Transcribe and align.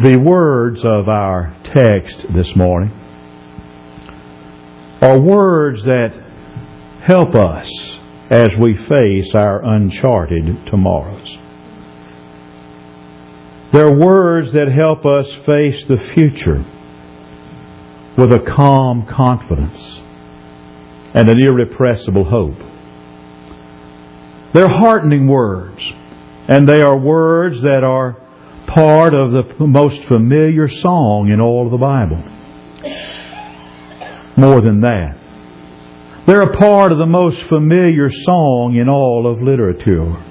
The 0.00 0.16
words 0.16 0.78
of 0.84 1.08
our 1.08 1.56
text 1.74 2.32
this 2.32 2.54
morning 2.54 2.92
are 5.02 5.18
words 5.18 5.82
that 5.82 6.10
help 7.02 7.34
us 7.34 7.68
as 8.30 8.50
we 8.60 8.76
face 8.76 9.34
our 9.34 9.64
uncharted 9.64 10.66
tomorrows. 10.66 11.26
They're 13.72 13.92
words 13.92 14.52
that 14.52 14.68
help 14.68 15.04
us 15.04 15.26
face 15.44 15.84
the 15.88 15.98
future 16.14 16.64
with 18.16 18.32
a 18.32 18.44
calm 18.54 19.04
confidence 19.04 19.80
and 21.12 21.28
an 21.28 21.42
irrepressible 21.42 22.22
hope. 22.22 22.58
They're 24.54 24.68
heartening 24.68 25.26
words, 25.26 25.82
and 26.46 26.68
they 26.68 26.82
are 26.82 26.96
words 26.96 27.62
that 27.62 27.82
are 27.82 28.27
part 28.68 29.14
of 29.14 29.32
the 29.32 29.66
most 29.66 30.06
familiar 30.06 30.68
song 30.68 31.30
in 31.32 31.40
all 31.40 31.64
of 31.66 31.72
the 31.72 31.78
Bible. 31.78 32.22
More 34.36 34.60
than 34.60 34.82
that, 34.82 35.16
they're 36.26 36.42
a 36.42 36.56
part 36.56 36.92
of 36.92 36.98
the 36.98 37.06
most 37.06 37.40
familiar 37.48 38.10
song 38.10 38.76
in 38.76 38.88
all 38.88 39.26
of 39.26 39.42
literature. 39.42 40.24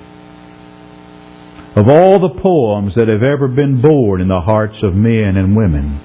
Of 1.75 1.87
all 1.87 2.19
the 2.19 2.39
poems 2.41 2.95
that 2.95 3.07
have 3.07 3.23
ever 3.23 3.47
been 3.47 3.81
born 3.81 4.21
in 4.21 4.27
the 4.27 4.41
hearts 4.41 4.77
of 4.81 4.93
men 4.93 5.35
and 5.35 5.55
women, 5.55 5.99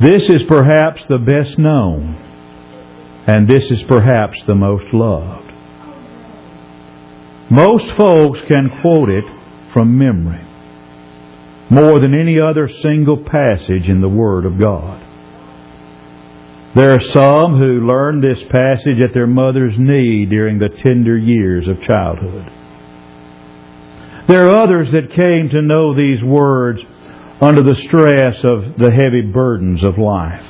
this 0.00 0.28
is 0.28 0.42
perhaps 0.44 1.02
the 1.08 1.18
best 1.18 1.58
known, 1.58 2.14
and 3.26 3.48
this 3.48 3.70
is 3.70 3.82
perhaps 3.84 4.38
the 4.46 4.54
most 4.54 4.92
loved. 4.92 5.52
Most 7.50 7.96
folks 7.96 8.40
can 8.48 8.70
quote 8.80 9.08
it 9.08 9.24
from 9.72 9.98
memory 9.98 10.44
more 11.70 11.98
than 12.00 12.18
any 12.18 12.38
other 12.38 12.68
single 12.82 13.16
passage 13.16 13.88
in 13.88 14.00
the 14.00 14.08
Word 14.08 14.44
of 14.44 14.60
God. 14.60 15.00
There 16.74 16.92
are 16.92 17.00
some 17.00 17.56
who 17.56 17.86
learned 17.86 18.22
this 18.22 18.42
passage 18.50 19.00
at 19.02 19.14
their 19.14 19.28
mother's 19.28 19.74
knee 19.78 20.26
during 20.26 20.58
the 20.58 20.68
tender 20.82 21.16
years 21.16 21.68
of 21.68 21.80
childhood. 21.82 22.50
There 24.26 24.48
are 24.48 24.62
others 24.62 24.88
that 24.92 25.14
came 25.14 25.50
to 25.50 25.62
know 25.62 25.94
these 25.94 26.22
words 26.22 26.80
under 27.40 27.62
the 27.62 27.80
stress 27.86 28.36
of 28.42 28.76
the 28.78 28.90
heavy 28.90 29.22
burdens 29.22 29.84
of 29.84 29.98
life. 29.98 30.44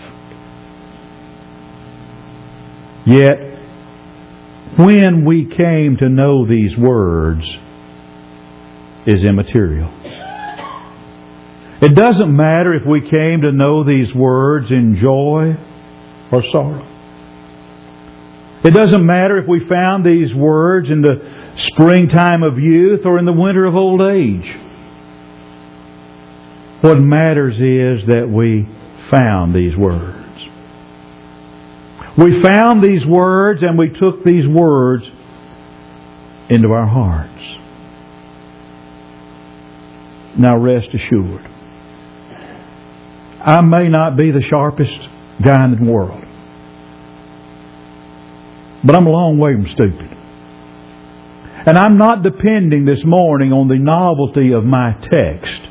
Yet, 3.06 3.54
when 4.78 5.24
we 5.26 5.44
came 5.44 5.96
to 5.98 6.08
know 6.08 6.46
these 6.46 6.76
words 6.76 7.44
is 9.06 9.24
immaterial. 9.24 9.90
It 11.84 11.94
doesn't 11.94 12.34
matter 12.34 12.72
if 12.72 12.86
we 12.86 13.02
came 13.10 13.42
to 13.42 13.52
know 13.52 13.84
these 13.84 14.14
words 14.14 14.70
in 14.70 14.96
joy 15.02 15.54
or 16.32 16.42
sorrow. 16.50 16.90
It 18.64 18.70
doesn't 18.70 19.04
matter 19.04 19.36
if 19.36 19.46
we 19.46 19.68
found 19.68 20.02
these 20.02 20.32
words 20.34 20.88
in 20.88 21.02
the 21.02 21.52
springtime 21.58 22.42
of 22.42 22.58
youth 22.58 23.04
or 23.04 23.18
in 23.18 23.26
the 23.26 23.34
winter 23.34 23.66
of 23.66 23.74
old 23.74 24.00
age. 24.00 24.50
What 26.80 27.00
matters 27.00 27.56
is 27.56 28.06
that 28.06 28.30
we 28.30 28.66
found 29.10 29.54
these 29.54 29.76
words. 29.76 30.40
We 32.16 32.40
found 32.40 32.82
these 32.82 33.04
words 33.04 33.62
and 33.62 33.76
we 33.76 33.90
took 33.90 34.24
these 34.24 34.46
words 34.48 35.04
into 36.48 36.70
our 36.70 36.86
hearts. 36.86 37.42
Now 40.38 40.56
rest 40.56 40.88
assured. 40.94 41.50
I 43.44 43.60
may 43.62 43.88
not 43.90 44.16
be 44.16 44.30
the 44.30 44.42
sharpest 44.48 44.98
guy 45.44 45.66
in 45.66 45.84
the 45.84 45.90
world. 45.90 46.22
But 48.82 48.96
I'm 48.96 49.06
a 49.06 49.10
long 49.10 49.36
way 49.38 49.52
from 49.52 49.66
stupid. 49.68 50.16
And 51.66 51.76
I'm 51.76 51.98
not 51.98 52.22
depending 52.22 52.86
this 52.86 53.02
morning 53.04 53.52
on 53.52 53.68
the 53.68 53.78
novelty 53.78 54.52
of 54.52 54.64
my 54.64 54.92
text 54.92 55.62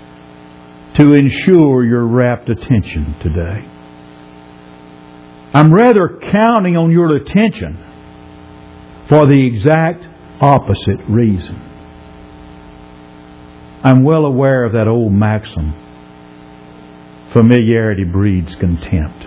to 0.98 1.14
ensure 1.14 1.84
your 1.84 2.06
rapt 2.06 2.48
attention 2.50 3.16
today. 3.24 3.66
I'm 5.56 5.74
rather 5.74 6.20
counting 6.32 6.78
on 6.78 6.92
your 6.92 7.16
attention 7.16 7.78
for 9.10 9.28
the 9.28 9.48
exact 9.48 10.06
opposite 10.40 11.00
reason. 11.10 11.56
I'm 13.84 14.04
well 14.04 14.26
aware 14.26 14.64
of 14.64 14.74
that 14.74 14.88
old 14.88 15.12
maxim 15.12 15.83
Familiarity 17.34 18.04
breeds 18.04 18.56
contempt. 18.56 19.26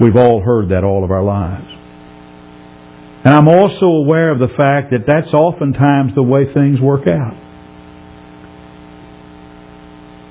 We've 0.00 0.16
all 0.16 0.40
heard 0.40 0.70
that 0.70 0.84
all 0.84 1.04
of 1.04 1.10
our 1.10 1.22
lives. 1.22 1.68
And 3.24 3.34
I'm 3.34 3.48
also 3.48 3.86
aware 3.86 4.30
of 4.30 4.38
the 4.38 4.54
fact 4.56 4.90
that 4.90 5.06
that's 5.06 5.32
oftentimes 5.32 6.14
the 6.14 6.22
way 6.22 6.52
things 6.52 6.80
work 6.80 7.06
out. 7.06 7.36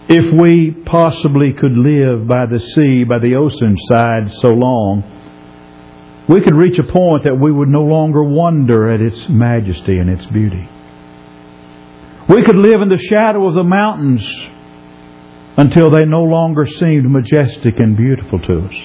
If 0.09 0.41
we 0.41 0.71
possibly 0.71 1.53
could 1.53 1.71
live 1.71 2.27
by 2.27 2.45
the 2.45 2.59
sea, 2.59 3.05
by 3.05 3.19
the 3.19 3.35
ocean 3.35 3.77
side 3.87 4.29
so 4.41 4.49
long, 4.49 5.03
we 6.27 6.41
could 6.41 6.55
reach 6.55 6.77
a 6.79 6.83
point 6.83 7.23
that 7.23 7.39
we 7.39 7.51
would 7.51 7.69
no 7.69 7.83
longer 7.83 8.23
wonder 8.23 8.91
at 8.91 8.99
its 8.99 9.29
majesty 9.29 9.97
and 9.97 10.09
its 10.09 10.25
beauty. 10.25 10.67
We 12.27 12.43
could 12.43 12.57
live 12.57 12.81
in 12.81 12.89
the 12.89 12.99
shadow 13.09 13.47
of 13.47 13.55
the 13.55 13.63
mountains 13.63 14.21
until 15.57 15.91
they 15.91 16.05
no 16.05 16.23
longer 16.23 16.65
seemed 16.65 17.09
majestic 17.09 17.75
and 17.77 17.97
beautiful 17.97 18.39
to 18.39 18.59
us. 18.65 18.75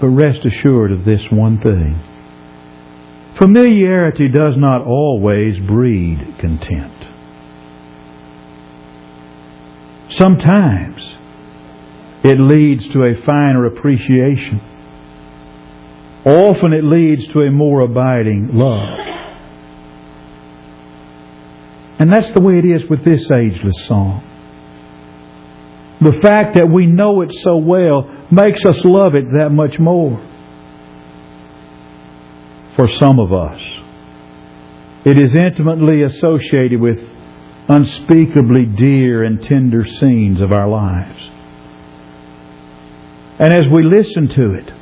But 0.00 0.08
rest 0.08 0.44
assured 0.44 0.92
of 0.92 1.04
this 1.04 1.22
one 1.30 1.60
thing. 1.60 1.98
Familiarity 3.38 4.28
does 4.28 4.54
not 4.56 4.82
always 4.82 5.58
breed 5.66 6.18
content. 6.38 6.92
Sometimes 10.10 11.16
it 12.24 12.38
leads 12.38 12.86
to 12.92 13.04
a 13.04 13.22
finer 13.24 13.66
appreciation. 13.66 14.60
Often 16.26 16.72
it 16.74 16.84
leads 16.84 17.26
to 17.28 17.40
a 17.40 17.50
more 17.50 17.80
abiding 17.80 18.50
love. 18.52 18.98
And 22.00 22.10
that's 22.10 22.30
the 22.30 22.40
way 22.40 22.54
it 22.54 22.64
is 22.64 22.88
with 22.88 23.04
this 23.04 23.30
ageless 23.30 23.86
song. 23.86 24.26
The 26.00 26.18
fact 26.22 26.54
that 26.54 26.66
we 26.66 26.86
know 26.86 27.20
it 27.20 27.30
so 27.42 27.58
well 27.58 28.04
makes 28.30 28.64
us 28.64 28.82
love 28.86 29.14
it 29.14 29.26
that 29.38 29.50
much 29.50 29.78
more. 29.78 30.18
For 32.76 32.90
some 32.92 33.20
of 33.20 33.34
us, 33.34 33.60
it 35.04 35.20
is 35.20 35.34
intimately 35.34 36.02
associated 36.02 36.80
with 36.80 36.98
unspeakably 37.68 38.64
dear 38.64 39.22
and 39.22 39.42
tender 39.42 39.84
scenes 39.84 40.40
of 40.40 40.52
our 40.52 40.68
lives. 40.68 41.20
And 43.40 43.52
as 43.52 43.64
we 43.70 43.82
listen 43.82 44.28
to 44.28 44.54
it, 44.54 44.72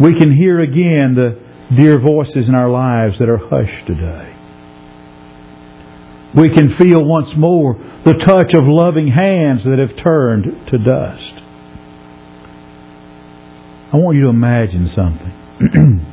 we 0.00 0.18
can 0.18 0.36
hear 0.36 0.60
again 0.60 1.14
the 1.14 1.40
dear 1.74 1.98
voices 1.98 2.46
in 2.46 2.54
our 2.54 2.68
lives 2.68 3.18
that 3.20 3.30
are 3.30 3.38
hushed 3.38 3.86
today 3.86 4.33
we 6.36 6.50
can 6.50 6.76
feel 6.76 7.04
once 7.04 7.28
more 7.36 7.74
the 8.04 8.14
touch 8.14 8.54
of 8.54 8.64
loving 8.66 9.08
hands 9.08 9.64
that 9.64 9.78
have 9.78 9.96
turned 9.96 10.66
to 10.68 10.78
dust. 10.78 11.34
I 13.92 13.96
want 13.98 14.16
you 14.16 14.24
to 14.24 14.30
imagine 14.30 14.88
something. 14.88 15.32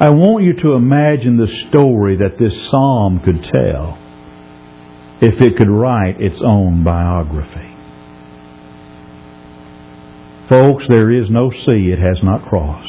I 0.00 0.10
want 0.10 0.44
you 0.44 0.52
to 0.54 0.72
imagine 0.74 1.36
the 1.36 1.48
story 1.68 2.16
that 2.18 2.38
this 2.38 2.70
psalm 2.70 3.20
could 3.24 3.42
tell 3.42 3.98
if 5.20 5.40
it 5.40 5.56
could 5.56 5.68
write 5.68 6.20
its 6.20 6.40
own 6.40 6.84
biography. 6.84 7.74
Folks, 10.48 10.86
there 10.88 11.10
is 11.10 11.28
no 11.30 11.50
sea 11.50 11.90
it 11.90 11.98
has 11.98 12.22
not 12.22 12.48
crossed. 12.48 12.88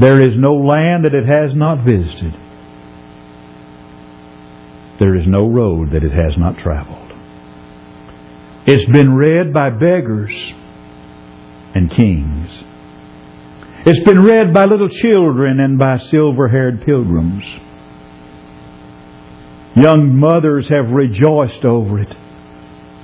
There 0.00 0.20
is 0.20 0.36
no 0.36 0.54
land 0.54 1.04
that 1.04 1.14
it 1.14 1.26
has 1.26 1.54
not 1.54 1.84
visited 1.84 2.34
there 4.98 5.14
is 5.14 5.26
no 5.26 5.48
road 5.48 5.92
that 5.92 6.02
it 6.02 6.12
has 6.12 6.36
not 6.36 6.58
traveled. 6.58 7.12
It's 8.66 8.90
been 8.90 9.14
read 9.14 9.52
by 9.52 9.70
beggars 9.70 10.32
and 11.74 11.90
kings. 11.90 12.50
It's 13.86 14.04
been 14.04 14.22
read 14.22 14.52
by 14.52 14.64
little 14.64 14.88
children 14.88 15.60
and 15.60 15.78
by 15.78 15.98
silver 15.98 16.48
haired 16.48 16.84
pilgrims. 16.84 17.44
Young 19.76 20.16
mothers 20.18 20.68
have 20.68 20.90
rejoiced 20.90 21.64
over 21.64 22.00
it, 22.00 22.12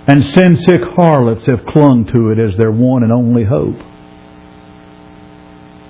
and 0.06 0.24
sin 0.24 0.56
sick 0.56 0.82
harlots 0.82 1.46
have 1.46 1.64
clung 1.66 2.04
to 2.06 2.30
it 2.30 2.38
as 2.38 2.56
their 2.58 2.72
one 2.72 3.04
and 3.04 3.12
only 3.12 3.44
hope. 3.44 3.78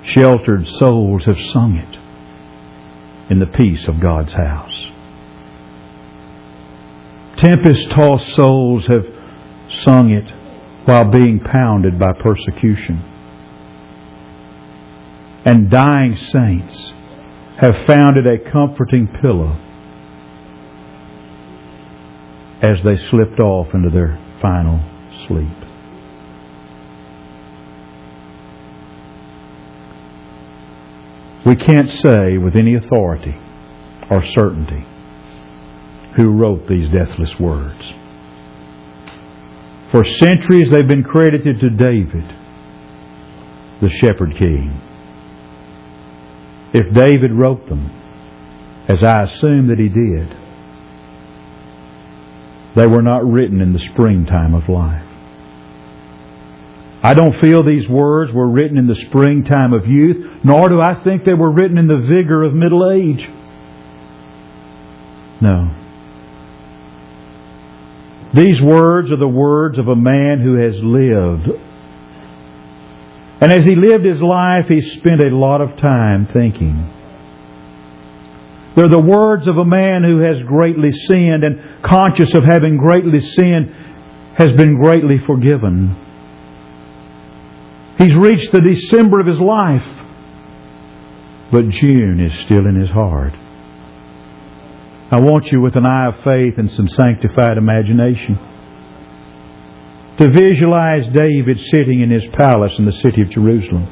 Sheltered 0.05 0.69
souls 0.69 1.25
have 1.25 1.39
sung 1.53 1.77
it 1.77 3.33
in 3.33 3.39
the 3.39 3.47
peace 3.47 3.89
of 3.89 4.01
God's 4.01 4.33
house. 4.33 4.94
Tempest 7.37 7.91
tossed 7.91 8.35
souls 8.35 8.87
have 8.87 9.05
sung 9.83 10.11
it 10.11 10.31
while 10.85 11.11
being 11.11 11.41
pounded 11.41 11.99
by 11.99 12.13
persecution. 12.13 13.03
And 15.45 15.71
dying 15.71 16.17
saints 16.17 16.95
have 17.59 17.87
found 17.87 18.17
it 18.17 18.27
a 18.27 18.39
comforting 18.51 19.09
pillow 19.09 19.59
as 22.63 22.83
they 22.83 22.97
slipped 22.97 23.41
off 23.41 23.75
into 23.75 23.91
their 23.91 24.19
final 24.41 24.81
sleep. 25.27 25.49
We 31.45 31.57
can't 31.57 31.91
say 31.91 32.39
with 32.39 32.57
any 32.57 32.75
authority 32.75 33.37
or 34.11 34.25
certainty 34.25 34.87
who 36.17 36.31
wrote 36.31 36.69
these 36.69 36.89
deathless 36.91 37.33
words. 37.41 37.83
For 39.91 40.05
centuries 40.05 40.71
they've 40.73 40.89
been 40.89 41.05
credited 41.05 41.61
to 41.61 41.71
David, 41.71 42.25
the 43.81 43.91
shepherd 44.01 44.37
king. 44.37 44.81
If 46.73 46.93
David 46.95 47.33
wrote 47.33 47.69
them, 47.69 47.91
as 48.89 49.03
I 49.03 49.23
assume 49.23 49.69
that 49.69 49.79
he 49.79 49.89
did, 49.89 50.29
they 52.77 52.87
were 52.87 53.03
not 53.03 53.25
written 53.25 53.61
in 53.61 53.73
the 53.73 53.79
springtime 53.79 54.55
of 54.55 54.69
life. 54.69 55.07
I 57.05 57.13
don't 57.13 57.39
feel 57.41 57.63
these 57.63 57.89
words 57.89 58.33
were 58.33 58.49
written 58.49 58.79
in 58.79 58.87
the 58.87 58.97
springtime 59.09 59.73
of 59.73 59.87
youth, 59.87 60.43
nor 60.43 60.69
do 60.69 60.81
I 60.81 61.05
think 61.05 61.25
they 61.25 61.35
were 61.35 61.53
written 61.53 61.79
in 61.79 61.87
the 61.87 61.99
vigor 61.99 62.43
of 62.43 62.55
middle 62.55 62.91
age. 62.91 63.29
No. 65.41 65.84
These 68.35 68.61
words 68.61 69.13
are 69.13 69.17
the 69.17 69.29
words 69.29 69.79
of 69.79 69.87
a 69.87 69.95
man 69.95 70.41
who 70.41 70.55
has 70.55 70.75
lived. 70.83 71.49
And 73.41 73.53
as 73.53 73.65
he 73.65 73.77
lived 73.77 74.05
his 74.05 74.21
life, 74.21 74.67
he 74.69 74.81
spent 74.99 75.23
a 75.23 75.37
lot 75.37 75.61
of 75.61 75.77
time 75.77 76.27
thinking. 76.33 76.91
They're 78.75 78.89
the 78.89 79.01
words 79.01 79.47
of 79.47 79.57
a 79.57 79.65
man 79.65 80.03
who 80.03 80.19
has 80.19 80.37
greatly 80.47 80.91
sinned 80.91 81.45
and 81.45 81.83
conscious 81.85 82.35
of 82.35 82.43
having 82.43 82.77
greatly 82.77 83.21
sinned 83.21 83.73
has 84.37 84.57
been 84.57 84.81
greatly 84.83 85.19
forgiven. 85.25 85.95
He's 87.99 88.17
reached 88.17 88.51
the 88.51 88.61
December 88.61 89.21
of 89.21 89.29
his 89.29 89.39
life, 89.39 89.87
but 91.53 91.69
June 91.69 92.19
is 92.19 92.33
still 92.47 92.67
in 92.67 92.75
his 92.75 92.91
heart. 92.91 93.35
I 95.11 95.21
want 95.21 95.47
you 95.53 95.61
with 95.61 95.77
an 95.77 95.85
eye 95.85 96.09
of 96.09 96.25
faith 96.25 96.55
and 96.57 96.71
some 96.73 96.89
sanctified 96.89 97.59
imagination 97.59 98.39
to 100.19 100.31
visualize 100.31 101.07
David 101.13 101.61
sitting 101.71 102.01
in 102.01 102.11
his 102.11 102.25
palace 102.33 102.73
in 102.79 102.87
the 102.87 102.93
city 102.93 103.23
of 103.23 103.31
Jerusalem. 103.31 103.87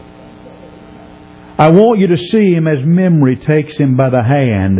I 1.59 1.71
want 1.71 2.01
you 2.01 2.07
to 2.09 2.17
see 2.17 2.53
him 2.53 2.67
as 2.67 2.79
memory 2.85 3.37
takes 3.37 3.77
him 3.77 3.97
by 3.97 4.09
the 4.09 4.23
hand 4.23 4.79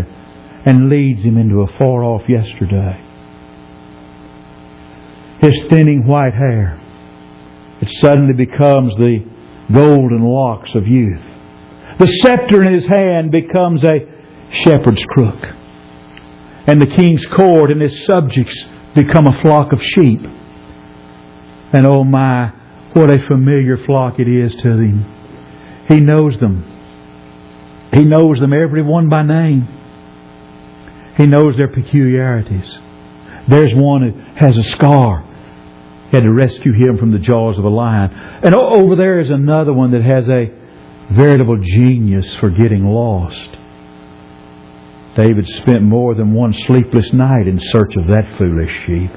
and 0.65 0.89
leads 0.89 1.23
him 1.23 1.37
into 1.37 1.63
a 1.63 1.79
far 1.79 2.05
off 2.05 2.23
yesterday. 2.29 3.01
His 5.41 5.65
thinning 5.69 6.07
white 6.07 6.35
hair, 6.35 6.81
it 7.81 7.91
suddenly 8.01 8.35
becomes 8.35 8.95
the 8.95 9.19
golden 9.73 10.23
locks 10.23 10.75
of 10.75 10.87
youth. 10.87 11.23
The 11.99 12.07
scepter 12.23 12.63
in 12.63 12.73
his 12.73 12.87
hand 12.87 13.33
becomes 13.33 13.85
a 13.85 14.07
shepherd's 14.65 15.05
crook 15.09 15.45
and 16.67 16.81
the 16.81 16.87
king's 16.87 17.27
court 17.27 17.71
and 17.71 17.81
his 17.81 18.05
subjects 18.07 18.57
become 18.95 19.27
a 19.27 19.41
flock 19.43 19.73
of 19.73 19.83
sheep. 19.83 20.21
And 21.73 21.87
oh 21.87 22.05
my, 22.05 22.53
what 22.93 23.11
a 23.11 23.27
familiar 23.27 23.79
flock 23.79 24.19
it 24.19 24.29
is 24.29 24.55
to 24.63 24.69
him. 24.69 25.85
He 25.89 26.01
knows 26.01 26.39
them. 26.39 26.69
He 27.93 28.05
knows 28.05 28.39
them 28.39 28.53
every 28.53 28.83
one 28.83 29.09
by 29.09 29.23
name. 29.23 29.67
He 31.17 31.27
knows 31.27 31.57
their 31.57 31.69
peculiarities. 31.69 32.71
There's 33.49 33.75
one 33.75 34.03
who 34.03 34.21
has 34.37 34.57
a 34.57 34.63
scar. 34.63 35.29
He 36.11 36.17
had 36.17 36.25
to 36.25 36.33
rescue 36.33 36.73
him 36.73 36.99
from 36.99 37.13
the 37.13 37.19
jaws 37.19 37.59
of 37.59 37.65
a 37.65 37.69
lion. 37.69 38.11
And 38.13 38.55
over 38.55 38.97
there 38.97 39.21
is 39.21 39.31
another 39.31 39.73
one 39.73 39.93
that 39.93 40.03
has 40.03 40.29
a 40.29 40.53
veritable 41.13 41.59
genius 41.59 42.35
for 42.37 42.51
getting 42.51 42.85
lost. 42.85 43.57
David 45.17 45.47
spent 45.47 45.83
more 45.83 46.15
than 46.15 46.33
one 46.33 46.55
sleepless 46.67 47.13
night 47.13 47.47
in 47.47 47.61
search 47.61 47.97
of 47.97 48.07
that 48.09 48.39
foolish 48.39 48.73
sheep. 48.87 49.11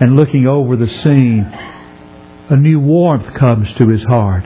And 0.00 0.16
looking 0.16 0.46
over 0.46 0.76
the 0.76 0.88
scene, 0.88 1.46
a 2.50 2.56
new 2.56 2.80
warmth 2.80 3.32
comes 3.34 3.68
to 3.78 3.88
his 3.88 4.02
heart. 4.04 4.44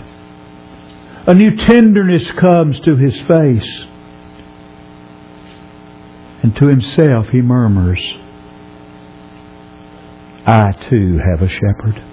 A 1.27 1.35
new 1.35 1.57
tenderness 1.57 2.25
comes 2.39 2.81
to 2.81 2.97
his 2.97 3.15
face. 3.27 3.87
And 6.43 6.55
to 6.57 6.67
himself 6.67 7.29
he 7.29 7.41
murmurs, 7.41 8.03
I 10.45 10.73
too 10.91 11.19
have 11.31 11.41
a 11.41 11.49
shepherd. 11.49 12.05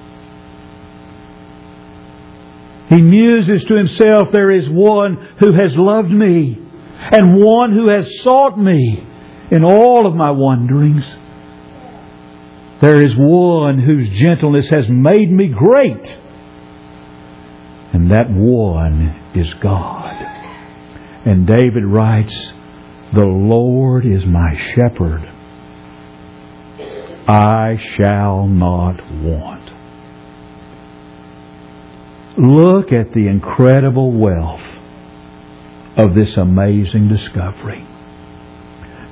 He 2.90 3.02
muses 3.02 3.66
to 3.68 3.76
himself, 3.76 4.28
There 4.32 4.52
is 4.52 4.70
one 4.70 5.16
who 5.40 5.54
has 5.54 5.72
loved 5.76 6.12
me 6.12 6.69
and 7.00 7.42
one 7.42 7.72
who 7.72 7.90
has 7.90 8.06
sought 8.24 8.58
me 8.58 9.08
in 9.52 9.64
all 9.64 10.06
of 10.06 10.16
my 10.16 10.32
wanderings. 10.32 11.06
There 12.82 13.02
is 13.02 13.14
one 13.18 13.80
whose 13.80 14.20
gentleness 14.20 14.70
has 14.70 14.86
made 14.90 15.32
me 15.32 15.48
great, 15.48 16.06
and 17.94 18.12
that 18.12 18.30
one 18.30 19.32
is 19.36 19.48
God. 19.62 20.14
And 21.26 21.48
David 21.48 21.86
writes, 21.86 22.34
The 23.14 23.26
Lord 23.26 24.06
is 24.06 24.26
my 24.26 24.56
shepherd. 24.76 25.26
I 27.28 27.78
shall 27.96 28.48
not 28.48 29.00
want. 29.12 29.70
Look 32.38 32.94
at 32.94 33.14
the 33.14 33.28
incredible 33.28 34.12
wealth 34.12 34.79
of 36.00 36.16
this 36.16 36.38
amazing 36.38 37.10
discovery. 37.10 37.86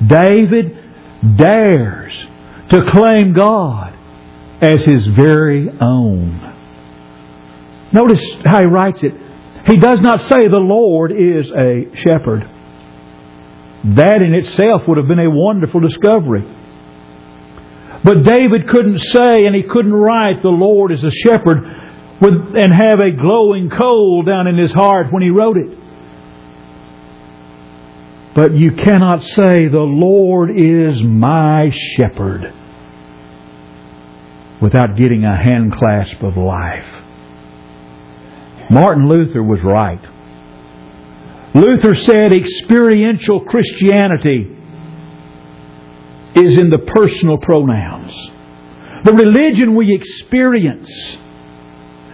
David 0.06 1.36
dares 1.36 2.13
to 2.70 2.86
claim 2.91 3.34
God 3.34 3.94
as 4.62 4.84
his 4.86 5.06
very 5.08 5.70
own. 5.82 6.56
Notice 7.91 8.22
how 8.46 8.60
he 8.60 8.65
writes 8.65 9.03
it. 9.03 9.13
He 9.65 9.77
does 9.77 10.00
not 10.01 10.22
say 10.22 10.48
the 10.48 10.58
Lord 10.58 11.12
is 11.12 11.51
a 11.51 11.91
shepherd. 12.03 12.50
That 13.96 14.22
in 14.24 14.34
itself 14.34 14.88
would 14.88 14.98
have 14.98 15.08
been 15.08 15.20
a 15.20 15.29
wonderful 15.29 15.82
discovery. 15.82 16.44
But 18.03 18.24
David 18.24 18.70
couldn't 18.70 19.00
say 19.12 19.46
and 19.46 19.56
he 19.56 19.63
couldn't 19.63 19.94
write 19.94 20.41
the 20.41 20.50
Lord 20.50 20.91
is 20.91 21.03
a 21.03 21.12
shepherd 21.12 21.63
and 22.22 22.74
have 22.74 23.00
a 23.00 23.12
glowing 23.12 23.70
coal 23.70 24.24
down 24.24 24.48
in 24.48 24.58
his 24.58 24.72
heart 24.72 25.08
when 25.12 25.22
he 25.22 25.29
wrote 25.29 25.58
it. 25.58 25.77
But 28.38 28.53
you 28.56 28.74
cannot 28.74 29.24
say, 29.24 29.67
The 29.67 29.79
Lord 29.79 30.51
is 30.56 31.01
my 31.01 31.72
shepherd, 31.96 32.53
without 34.62 34.96
getting 34.96 35.24
a 35.24 35.36
hand 35.36 35.74
clasp 35.75 36.22
of 36.22 36.38
life. 36.38 36.86
Martin 38.70 39.10
Luther 39.10 39.41
was 39.41 39.60
right. 39.63 40.00
Luther 41.56 41.96
said 41.96 42.32
experiential 42.32 43.44
Christianity 43.44 44.56
is 46.36 46.60
in 46.60 46.70
the 46.70 46.77
personal 46.94 47.39
pronouns. 47.39 48.13
The 49.03 49.13
religion 49.13 49.74
we 49.74 49.96
experience 49.96 50.91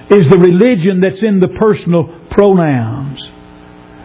is 0.10 0.30
the 0.30 0.38
religion 0.38 1.02
that's 1.02 1.22
in 1.22 1.42
the 1.42 1.50
personal 1.50 2.06
pronouns. 2.32 3.20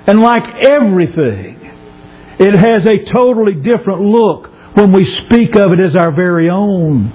And 0.08 0.18
like 0.18 0.64
everything, 0.64 1.57
it 2.38 2.56
has 2.56 2.86
a 2.86 3.04
totally 3.04 3.54
different 3.54 4.00
look 4.00 4.50
when 4.74 4.92
we 4.92 5.04
speak 5.04 5.56
of 5.56 5.72
it 5.72 5.80
as 5.80 5.96
our 5.96 6.12
very 6.12 6.48
own. 6.48 7.10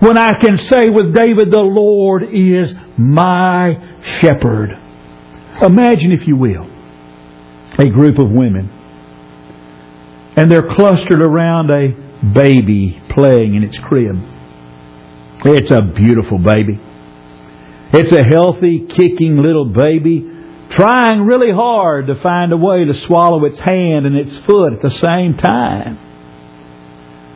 When 0.00 0.16
I 0.16 0.34
can 0.34 0.58
say 0.58 0.88
with 0.88 1.14
David, 1.14 1.50
the 1.50 1.60
Lord 1.60 2.24
is 2.32 2.72
my 2.96 3.78
shepherd. 4.20 4.70
Imagine, 5.62 6.12
if 6.12 6.26
you 6.26 6.36
will, 6.36 6.66
a 7.78 7.88
group 7.90 8.18
of 8.18 8.30
women. 8.30 8.70
And 10.36 10.50
they're 10.50 10.68
clustered 10.68 11.20
around 11.20 11.70
a 11.70 11.88
baby 12.32 13.00
playing 13.10 13.54
in 13.54 13.62
its 13.62 13.76
crib. 13.78 14.16
It's 15.44 15.70
a 15.70 15.82
beautiful 15.82 16.38
baby. 16.38 16.80
It's 17.92 18.12
a 18.12 18.24
healthy, 18.24 18.86
kicking 18.86 19.36
little 19.36 19.66
baby 19.66 20.29
trying 20.70 21.22
really 21.22 21.52
hard 21.52 22.06
to 22.06 22.14
find 22.22 22.52
a 22.52 22.56
way 22.56 22.84
to 22.84 22.94
swallow 23.06 23.44
its 23.44 23.58
hand 23.58 24.06
and 24.06 24.16
its 24.16 24.38
foot 24.38 24.72
at 24.72 24.82
the 24.82 24.90
same 24.90 25.36
time. 25.36 25.98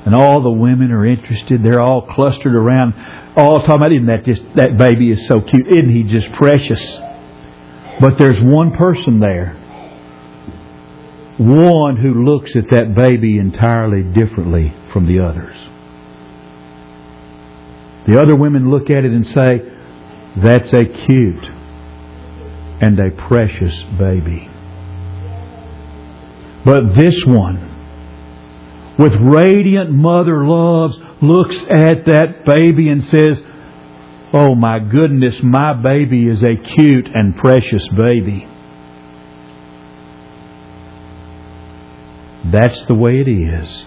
And 0.07 0.15
all 0.15 0.43
the 0.43 0.51
women 0.51 0.93
are 0.93 1.05
interested. 1.05 1.63
They're 1.63 1.81
all 1.81 2.07
clustered 2.07 2.55
around, 2.55 2.95
oh, 3.37 3.43
all 3.43 3.61
talking 3.61 3.75
about, 3.77 3.93
isn't 3.93 4.07
that 4.07 4.25
just, 4.25 4.43
that 4.57 4.79
baby 4.79 5.11
is 5.11 5.27
so 5.27 5.41
cute. 5.41 5.67
Isn't 5.67 5.91
he 5.91 6.05
just 6.05 6.33
precious? 6.35 6.81
But 8.01 8.19
there's 8.19 8.41
one 8.41 8.77
person 8.77 9.19
there. 9.21 9.61
One 11.39 11.97
who 11.97 12.25
looks 12.25 12.55
at 12.55 12.71
that 12.71 12.95
baby 12.95 13.39
entirely 13.39 14.03
differently 14.13 14.73
from 14.93 15.07
the 15.07 15.25
others. 15.25 15.57
The 18.07 18.21
other 18.21 18.37
women 18.37 18.71
look 18.71 18.91
at 18.91 19.05
it 19.05 19.13
and 19.13 19.27
say, 19.27 19.63
that's 20.37 20.73
a 20.73 20.85
cute 20.85 21.64
and 22.81 22.99
a 22.99 23.11
precious 23.11 23.83
baby. 23.99 24.51
But 26.65 26.95
this 26.95 27.25
one, 27.25 27.71
with 28.99 29.15
radiant 29.17 29.91
mother 29.91 30.47
loves, 30.47 30.97
looks 31.21 31.57
at 31.71 32.07
that 32.07 32.45
baby 32.45 32.89
and 32.89 33.05
says, 33.05 33.39
Oh 34.33 34.55
my 34.55 34.79
goodness, 34.81 35.37
my 35.43 35.75
baby 35.75 36.27
is 36.27 36.43
a 36.43 36.57
cute 36.57 37.07
and 37.13 37.37
precious 37.37 37.87
baby. 37.97 38.49
That's 42.51 42.87
the 42.87 42.95
way 42.95 43.21
it 43.21 43.29
is 43.29 43.85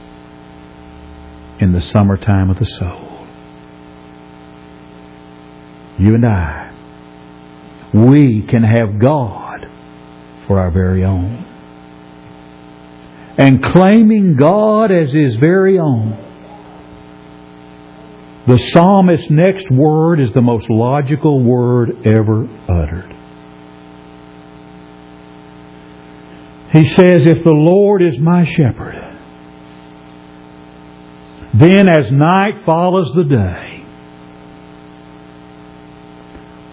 in 1.60 1.74
the 1.74 1.82
summertime 1.82 2.50
of 2.50 2.60
the 2.60 2.66
soul. 2.66 3.28
You 6.00 6.16
and 6.16 6.26
I, 6.26 6.67
we 8.06 8.44
can 8.44 8.64
have 8.64 9.00
God 9.00 9.68
for 10.46 10.60
our 10.60 10.72
very 10.72 11.04
own. 11.04 11.46
And 13.38 13.64
claiming 13.64 14.36
God 14.36 14.92
as 14.92 15.12
His 15.12 15.36
very 15.36 15.78
own. 15.80 16.26
The 18.48 18.58
psalmist's 18.58 19.30
next 19.30 19.70
word 19.70 20.20
is 20.20 20.34
the 20.34 20.42
most 20.42 20.70
logical 20.70 21.44
word 21.44 22.08
ever 22.08 22.48
uttered. 22.68 23.14
He 26.72 26.88
says, 26.88 27.26
If 27.26 27.44
the 27.44 27.52
Lord 27.52 28.02
is 28.02 28.18
my 28.20 28.46
shepherd, 28.46 28.96
then 31.54 31.90
as 31.90 32.12
night 32.12 32.66
follows 32.66 33.12
the 33.16 33.24
day, 33.24 33.86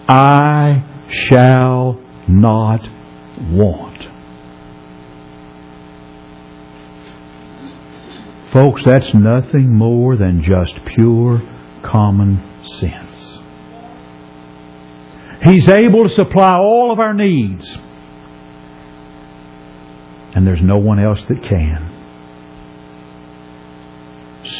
I 0.07 0.94
shall 1.09 1.99
not 2.27 2.81
want. 3.49 4.07
Folks, 8.53 8.83
that's 8.85 9.13
nothing 9.13 9.69
more 9.73 10.15
than 10.15 10.41
just 10.41 10.79
pure 10.95 11.41
common 11.83 12.41
sense. 12.79 13.39
He's 15.43 15.67
able 15.67 16.07
to 16.07 16.15
supply 16.15 16.55
all 16.57 16.91
of 16.91 16.99
our 16.99 17.13
needs. 17.13 17.67
And 20.33 20.47
there's 20.47 20.61
no 20.61 20.77
one 20.77 20.99
else 20.99 21.19
that 21.29 21.43
can. 21.43 21.91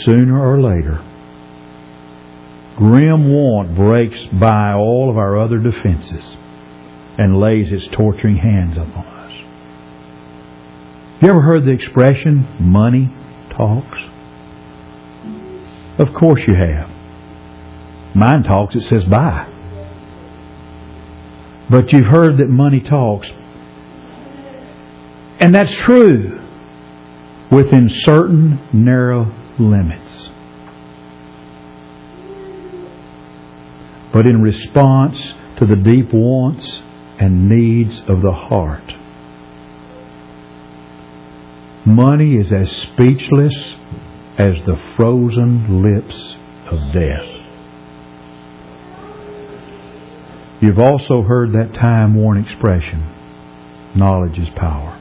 Sooner 0.03 0.39
or 0.39 0.61
later, 0.61 1.01
grim 2.75 3.31
want 3.31 3.75
breaks 3.75 4.17
by 4.33 4.73
all 4.73 5.09
of 5.09 5.17
our 5.17 5.39
other 5.39 5.57
defenses 5.57 6.25
and 7.17 7.39
lays 7.39 7.71
its 7.71 7.87
torturing 7.93 8.37
hands 8.37 8.77
upon 8.77 9.05
us. 9.05 9.31
You 11.21 11.29
ever 11.29 11.41
heard 11.41 11.65
the 11.65 11.71
expression, 11.71 12.45
money 12.59 13.09
talks? 13.51 13.97
Of 15.97 16.13
course 16.13 16.41
you 16.45 16.55
have. 16.55 16.89
Mine 18.15 18.43
talks, 18.43 18.75
it 18.75 18.83
says 18.83 19.03
bye. 19.05 19.51
But 21.69 21.91
you've 21.93 22.05
heard 22.05 22.37
that 22.37 22.49
money 22.49 22.81
talks. 22.81 23.27
And 25.39 25.53
that's 25.53 25.75
true 25.77 26.41
within 27.51 27.89
certain 27.89 28.59
narrow 28.73 29.33
limits. 29.57 30.29
But 34.15 34.27
in 34.27 34.41
response 34.41 35.19
to 35.57 35.65
the 35.65 35.75
deep 35.75 36.13
wants 36.13 36.81
and 37.19 37.49
needs 37.49 37.99
of 38.07 38.21
the 38.21 38.31
heart, 38.31 38.93
money 41.85 42.35
is 42.37 42.53
as 42.53 42.71
speechless 42.93 43.75
as 44.37 44.55
the 44.65 44.79
frozen 44.95 45.83
lips 45.83 46.15
of 46.71 46.93
death. 46.93 47.25
You've 50.61 50.79
also 50.79 51.21
heard 51.21 51.51
that 51.51 51.73
time 51.73 52.15
worn 52.15 52.37
expression 52.37 53.11
knowledge 53.97 54.39
is 54.39 54.47
power. 54.55 54.97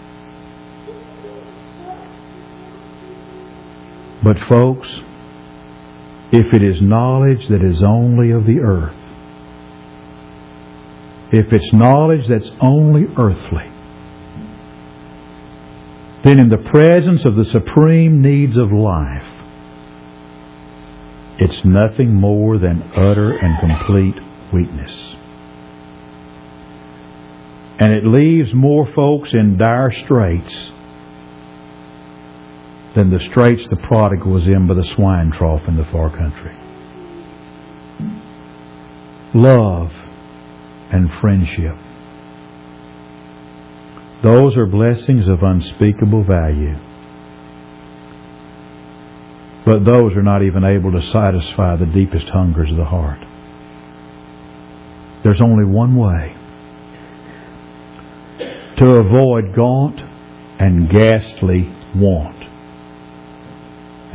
But, 4.24 4.40
folks, 4.48 4.88
if 6.32 6.52
it 6.52 6.64
is 6.64 6.82
knowledge 6.82 7.46
that 7.46 7.62
is 7.62 7.80
only 7.80 8.32
of 8.32 8.44
the 8.44 8.58
earth, 8.58 8.96
if 11.34 11.52
it's 11.52 11.72
knowledge 11.72 12.28
that's 12.28 12.50
only 12.60 13.06
earthly, 13.18 13.70
then 16.22 16.38
in 16.38 16.48
the 16.48 16.70
presence 16.70 17.24
of 17.24 17.34
the 17.34 17.44
supreme 17.44 18.22
needs 18.22 18.56
of 18.56 18.70
life, 18.72 19.26
it's 21.38 21.64
nothing 21.64 22.14
more 22.14 22.58
than 22.58 22.82
utter 22.96 23.36
and 23.36 23.58
complete 23.58 24.14
weakness. 24.52 25.16
And 27.80 27.92
it 27.92 28.06
leaves 28.06 28.54
more 28.54 28.86
folks 28.94 29.32
in 29.32 29.56
dire 29.56 29.90
straits 30.04 30.54
than 32.94 33.10
the 33.10 33.18
straits 33.18 33.66
the 33.68 33.76
prodigal 33.76 34.30
was 34.30 34.46
in 34.46 34.68
by 34.68 34.74
the 34.74 34.88
swine 34.94 35.32
trough 35.32 35.66
in 35.66 35.76
the 35.76 35.84
far 35.86 36.16
country. 36.16 36.56
Love 39.34 39.90
and 40.90 41.10
friendship. 41.20 41.76
Those 44.22 44.56
are 44.56 44.66
blessings 44.66 45.28
of 45.28 45.42
unspeakable 45.42 46.24
value. 46.24 46.76
But 49.66 49.84
those 49.84 50.14
are 50.14 50.22
not 50.22 50.42
even 50.42 50.64
able 50.64 50.92
to 50.92 51.02
satisfy 51.12 51.76
the 51.76 51.86
deepest 51.86 52.28
hungers 52.28 52.70
of 52.70 52.76
the 52.76 52.84
heart. 52.84 53.20
There's 55.22 55.40
only 55.40 55.64
one 55.64 55.96
way 55.96 56.36
to 58.76 58.90
avoid 58.90 59.54
gaunt 59.54 60.00
and 60.58 60.90
ghastly 60.90 61.72
want. 61.94 62.42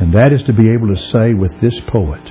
And 0.00 0.14
that 0.14 0.32
is 0.32 0.42
to 0.44 0.52
be 0.52 0.70
able 0.70 0.94
to 0.94 1.00
say 1.10 1.34
with 1.34 1.60
this 1.60 1.78
poet, 1.88 2.22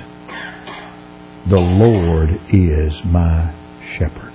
The 1.48 1.60
Lord 1.60 2.30
is 2.52 2.92
my 3.04 3.54
shepherd. 3.98 4.29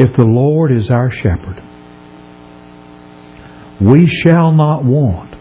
If 0.00 0.16
the 0.16 0.24
Lord 0.24 0.72
is 0.72 0.88
our 0.88 1.10
shepherd, 1.10 1.62
we 3.82 4.06
shall 4.06 4.50
not 4.50 4.82
want 4.82 5.34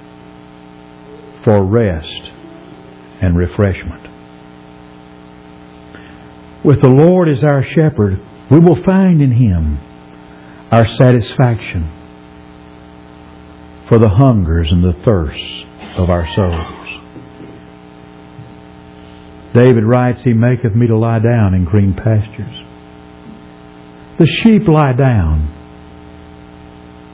for 1.46 1.64
rest 1.64 2.32
and 3.22 3.38
refreshment. 3.38 4.06
With 6.66 6.82
the 6.82 6.90
Lord 6.90 7.30
as 7.30 7.42
our 7.42 7.64
shepherd, 7.64 8.20
we 8.52 8.60
will 8.60 8.84
find 8.84 9.22
in 9.22 9.32
Him 9.32 9.80
our 10.74 10.86
satisfaction 10.86 11.90
for 13.88 13.98
the 13.98 14.10
hungers 14.10 14.74
and 14.74 14.84
the 14.84 15.02
thirsts 15.06 15.64
of 15.96 16.10
our 16.10 16.28
souls. 16.36 16.90
David 19.54 19.86
writes, 19.86 20.22
He 20.22 20.34
maketh 20.34 20.76
me 20.76 20.88
to 20.88 20.98
lie 20.98 21.20
down 21.20 21.54
in 21.54 21.64
green 21.64 21.94
pastures. 21.94 22.66
The 24.20 24.28
sheep 24.28 24.68
lie 24.68 24.92
down 24.92 25.56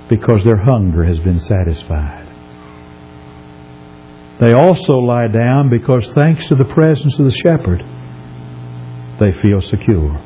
because 0.10 0.44
their 0.44 0.58
hunger 0.58 1.04
has 1.04 1.20
been 1.20 1.40
satisfied. 1.40 2.28
They 4.40 4.54
also 4.54 4.94
lie 4.94 5.28
down 5.28 5.70
because 5.70 6.08
thanks 6.16 6.48
to 6.48 6.56
the 6.56 6.66
presence 6.66 7.20
of 7.20 7.26
the 7.26 7.40
shepherd, 7.44 7.84
they 9.20 9.40
feel 9.42 9.62
secure. 9.62 10.20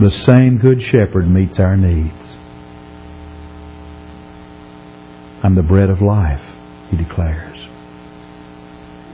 The 0.00 0.10
same 0.10 0.56
good 0.58 0.80
shepherd 0.82 1.28
meets 1.28 1.58
our 1.60 1.76
needs. 1.76 2.36
I'm 5.44 5.54
the 5.54 5.62
bread 5.62 5.90
of 5.90 6.00
life, 6.00 6.42
he 6.90 6.96
declares. 6.96 7.58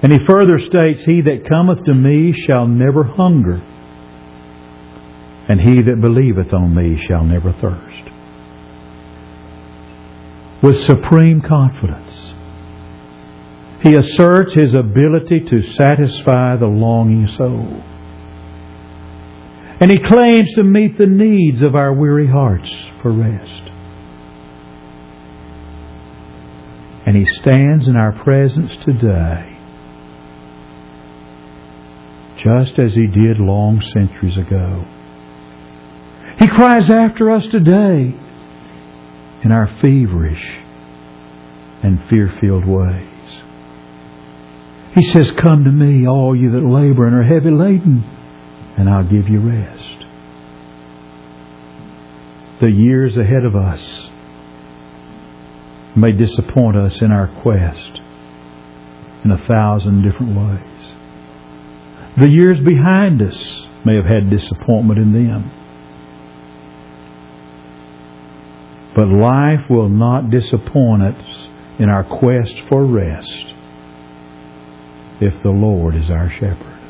And 0.03 0.13
he 0.13 0.25
further 0.25 0.59
states, 0.61 1.05
He 1.05 1.21
that 1.23 1.49
cometh 1.49 1.85
to 1.85 1.95
me 1.95 2.33
shall 2.33 2.67
never 2.67 3.03
hunger, 3.05 3.61
and 5.55 5.61
he 5.61 5.83
that 5.83 6.01
believeth 6.01 6.53
on 6.53 6.75
me 6.75 7.01
shall 7.07 7.23
never 7.23 7.53
thirst. 7.53 8.11
with 10.61 10.85
supreme 10.85 11.41
confidence. 11.41 12.33
He 13.81 13.95
asserts 13.95 14.55
his 14.55 14.75
ability 14.75 15.43
to 15.43 15.63
satisfy 15.75 16.57
the 16.57 16.67
longing 16.67 17.29
soul. 17.29 17.85
And 19.79 19.93
he 19.93 19.99
claims 19.99 20.53
to 20.55 20.65
meet 20.65 20.99
the 20.99 21.07
needs 21.07 21.63
of 21.63 21.77
our 21.77 21.93
weary 21.93 22.27
hearts 22.27 22.73
for 23.01 23.13
rest. 23.13 23.71
And 27.07 27.15
he 27.15 27.27
stands 27.27 27.87
in 27.87 27.95
our 27.95 28.13
presence 28.25 28.75
today 28.85 29.57
just 32.39 32.79
as 32.81 32.95
he 32.95 33.07
did 33.07 33.39
long 33.39 33.81
centuries 33.93 34.37
ago. 34.37 34.85
He 36.39 36.49
cries 36.49 36.91
after 36.91 37.31
us 37.31 37.47
today 37.47 38.15
in 39.43 39.53
our 39.53 39.67
feverish 39.81 40.43
and 41.83 42.03
fear 42.09 42.33
filled 42.41 42.65
ways. 42.65 43.09
He 44.95 45.05
says, 45.05 45.31
Come 45.33 45.65
to 45.65 45.71
me, 45.71 46.07
all 46.07 46.35
you 46.35 46.53
that 46.53 46.65
labor 46.65 47.07
and 47.07 47.17
are 47.17 47.23
heavy 47.23 47.51
laden, 47.51 48.05
and 48.77 48.89
I'll 48.89 49.05
give 49.05 49.29
you 49.29 49.41
rest. 49.41 50.05
The 52.61 52.71
years 52.71 53.17
ahead 53.17 53.45
of 53.45 53.57
us 53.57 54.09
may 55.97 56.13
disappoint 56.13 56.77
us 56.77 57.01
in 57.03 57.13
our 57.13 57.29
quest 57.43 58.01
in 59.25 59.31
a 59.31 59.39
thousand 59.39 60.03
different 60.03 60.37
ways. 60.37 60.93
The 62.19 62.29
years 62.29 62.61
behind 62.61 63.21
us 63.23 63.67
may 63.85 63.97
have 63.97 64.05
had 64.05 64.31
disappointment 64.31 64.99
in 64.99 65.13
them. 65.13 65.51
But 68.95 69.09
life 69.09 69.69
will 69.69 69.89
not 69.89 70.31
disappoint 70.31 71.03
us 71.03 71.49
in 71.79 71.89
our 71.89 72.05
quest 72.05 72.55
for 72.69 72.85
rest 72.85 73.55
if 75.21 75.43
the 75.43 75.51
Lord 75.51 75.97
is 75.97 76.11
our 76.11 76.31
shepherd. 76.31 76.81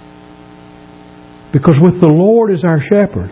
Because 1.53 1.77
with 1.81 2.01
the 2.01 2.09
Lord 2.09 2.53
as 2.53 2.65
our 2.65 2.81
shepherd, 2.81 3.31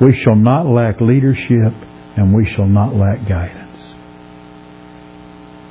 we 0.00 0.20
shall 0.22 0.36
not 0.36 0.66
lack 0.66 1.00
leadership 1.00 1.72
and 2.16 2.34
we 2.34 2.44
shall 2.54 2.66
not 2.66 2.94
lack 2.94 3.26
guidance. 3.28 3.94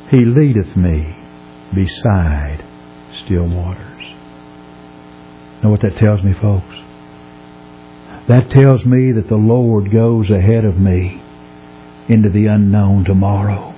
He 0.09 0.23
leadeth 0.25 0.75
me 0.75 1.15
beside 1.73 2.63
still 3.25 3.47
waters. 3.47 4.03
Know 5.63 5.69
what 5.69 5.81
that 5.81 5.97
tells 5.97 6.23
me, 6.23 6.33
folks? 6.33 6.75
That 8.27 8.49
tells 8.49 8.85
me 8.85 9.11
that 9.11 9.27
the 9.27 9.35
Lord 9.35 9.91
goes 9.91 10.29
ahead 10.29 10.65
of 10.65 10.77
me 10.77 11.21
into 12.09 12.29
the 12.29 12.47
unknown 12.47 13.05
tomorrow. 13.05 13.73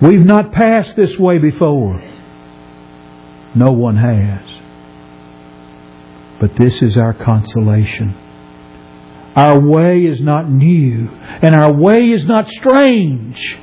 We've 0.00 0.24
not 0.24 0.52
passed 0.52 0.96
this 0.96 1.18
way 1.18 1.38
before. 1.38 2.00
No 3.54 3.72
one 3.72 3.96
has. 3.96 4.46
But 6.40 6.56
this 6.56 6.80
is 6.82 6.96
our 6.96 7.14
consolation. 7.14 8.14
Our 9.34 9.60
way 9.60 10.00
is 10.00 10.20
not 10.20 10.50
new, 10.50 11.08
and 11.08 11.54
our 11.54 11.72
way 11.72 12.10
is 12.10 12.26
not 12.26 12.48
strange 12.48 13.56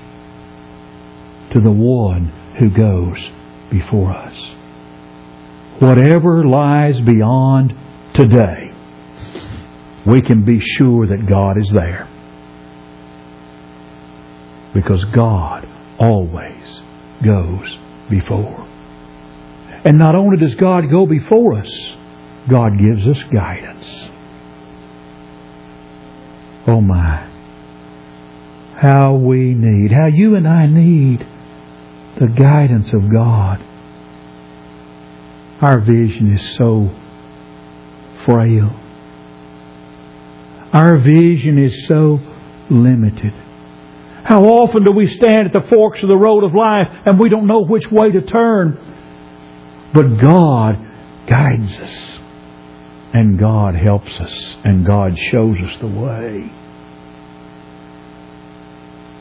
to 1.54 1.62
the 1.62 1.72
one 1.72 2.28
who 2.60 2.70
goes 2.70 3.18
before 3.72 4.16
us 4.16 4.56
whatever 5.80 6.46
lies 6.46 7.00
beyond 7.02 7.74
today, 8.14 8.72
we 10.06 10.22
can 10.22 10.46
be 10.46 10.60
sure 10.60 11.08
that 11.08 11.28
God 11.28 11.58
is 11.58 11.70
there. 11.74 12.10
Because 14.76 15.04
God 15.06 15.68
always 15.98 16.82
goes 17.24 17.78
before. 18.12 18.68
And 19.84 19.98
not 19.98 20.14
only 20.14 20.38
does 20.38 20.54
God 20.56 20.92
go 20.92 21.08
before 21.08 21.58
us, 21.58 21.72
God 22.48 22.78
gives 22.78 23.08
us 23.08 23.24
guidance. 23.34 23.88
Oh 26.68 26.82
my. 26.82 27.32
How 28.78 29.16
we 29.16 29.56
need, 29.56 29.92
how 29.92 30.06
you 30.06 30.36
and 30.36 30.48
I 30.48 30.68
need 30.68 31.26
the 32.20 32.28
guidance 32.28 32.94
of 32.94 33.12
God 33.12 33.66
our 35.62 35.80
vision 35.80 36.34
is 36.34 36.58
so 36.58 36.92
frail. 38.26 38.70
Our 40.74 40.98
vision 40.98 41.58
is 41.58 41.88
so 41.88 42.20
limited. 42.70 43.34
How 44.26 44.42
often 44.44 44.84
do 44.84 44.92
we 44.92 45.16
stand 45.18 45.48
at 45.48 45.54
the 45.54 45.70
forks 45.70 46.02
of 46.04 46.10
the 46.10 46.18
road 46.18 46.44
of 46.44 46.54
life 46.54 46.88
and 47.06 47.20
we 47.20 47.30
don't 47.30 47.48
know 47.48 47.64
which 47.64 47.90
way 47.92 48.12
to 48.12 48.22
turn? 48.22 48.78
But 49.94 50.18
God 50.18 50.76
guides 51.28 51.80
us. 51.80 52.20
And 53.14 53.40
God 53.40 53.76
helps 53.76 54.20
us. 54.20 54.56
And 54.66 54.86
God 54.86 55.18
shows 55.32 55.56
us 55.64 55.80
the 55.80 55.88
way. 55.88 56.52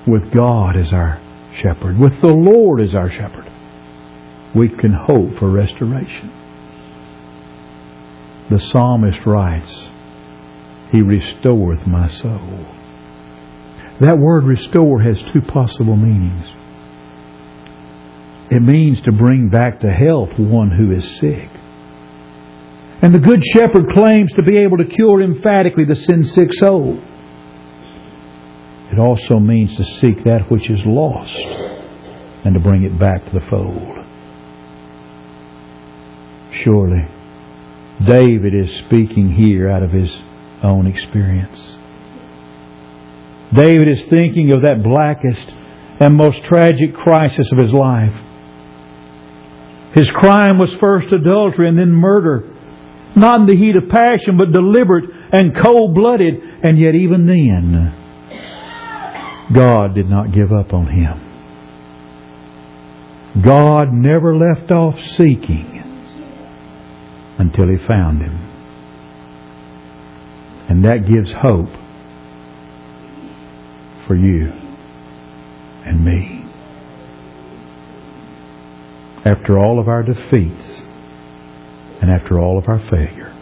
With 0.07 0.33
God 0.33 0.77
as 0.77 0.93
our 0.93 1.21
shepherd. 1.63 1.99
With 1.99 2.21
the 2.21 2.35
Lord 2.35 2.81
as 2.81 2.95
our 2.95 3.11
shepherd 3.11 3.51
we 4.55 4.69
can 4.69 4.93
hope 4.93 5.39
for 5.39 5.51
restoration. 5.51 6.33
The 8.51 8.61
psalmist 8.61 9.21
writes, 9.27 9.89
He 10.93 11.01
restoreth 11.03 11.87
my 11.87 12.09
soul. 12.09 12.67
That 14.01 14.19
word 14.19 14.45
restore 14.45 15.01
has 15.03 15.19
two 15.33 15.41
possible 15.43 15.97
meanings. 15.97 16.47
It 18.51 18.61
means 18.61 19.01
to 19.03 19.13
bring 19.13 19.49
back 19.49 19.81
to 19.81 19.91
health 19.91 20.39
one 20.39 20.71
who 20.71 20.93
is 20.93 21.19
sick. 21.19 21.49
And 23.03 23.15
the 23.15 23.19
Good 23.19 23.45
Shepherd 23.45 23.93
claims 23.95 24.33
to 24.33 24.43
be 24.43 24.59
able 24.59 24.79
to 24.79 24.85
cure 24.85 25.23
emphatically 25.23 25.85
the 25.85 25.95
sin 25.95 26.25
sick 26.25 26.53
soul. 26.55 27.01
It 28.91 28.99
also 28.99 29.39
means 29.39 29.77
to 29.77 29.85
seek 30.01 30.25
that 30.25 30.51
which 30.51 30.69
is 30.71 30.81
lost 30.85 31.37
and 31.37 32.55
to 32.55 32.61
bring 32.61 32.85
it 32.85 32.99
back 32.99 33.25
to 33.25 33.31
the 33.33 33.47
fold. 33.47 33.99
Surely, 36.63 37.07
David 38.07 38.55
is 38.55 38.71
speaking 38.87 39.33
here 39.33 39.69
out 39.69 39.83
of 39.83 39.91
his 39.91 40.11
own 40.63 40.87
experience. 40.87 41.77
David 43.55 43.89
is 43.89 44.03
thinking 44.11 44.53
of 44.53 44.63
that 44.63 44.83
blackest 44.83 45.55
and 46.01 46.17
most 46.17 46.43
tragic 46.45 46.95
crisis 46.95 47.47
of 47.53 47.59
his 47.59 47.73
life. 47.73 48.15
His 49.95 50.11
crime 50.11 50.59
was 50.59 50.75
first 50.81 51.13
adultery 51.13 51.69
and 51.69 51.79
then 51.79 51.93
murder. 51.93 52.51
Not 53.15 53.41
in 53.41 53.47
the 53.47 53.57
heat 53.57 53.77
of 53.77 53.89
passion, 53.89 54.37
but 54.37 54.51
deliberate 54.51 55.05
and 55.33 55.55
cold 55.57 55.95
blooded. 55.95 56.35
And 56.65 56.77
yet, 56.79 56.97
even 56.97 57.27
then, 57.27 57.95
God 59.55 59.95
did 59.95 60.11
not 60.11 60.33
give 60.33 60.53
up 60.53 60.73
on 60.75 60.89
him. 60.89 61.21
God 63.41 63.93
never 63.93 64.37
left 64.37 64.73
off 64.73 64.99
seeking 65.17 65.83
until 67.39 67.69
he 67.69 67.77
found 67.87 68.21
him. 68.21 68.35
And 70.69 70.85
that 70.85 71.07
gives 71.07 71.31
hope 71.33 71.84
for 74.07 74.15
you 74.15 74.53
and 75.85 76.05
me. 76.05 76.45
After 79.25 79.59
all 79.59 79.81
of 79.81 79.89
our 79.89 80.03
defeats 80.03 80.67
and 82.01 82.11
after 82.11 82.39
all 82.39 82.59
of 82.59 82.69
our 82.69 82.79
failure, 82.79 83.33